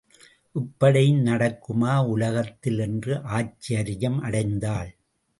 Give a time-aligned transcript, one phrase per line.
[0.55, 4.89] இப்படியும் நடக்குமா உலகத்தில் என்று ஆச்சரியம் அடைந்தாள்.